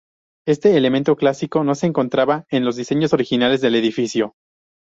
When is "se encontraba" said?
1.75-2.45